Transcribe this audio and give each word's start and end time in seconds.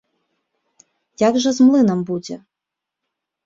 Як 1.27 1.39
жа 1.45 1.51
з 1.59 1.69
млынам 1.69 1.99
будзе? 2.11 2.35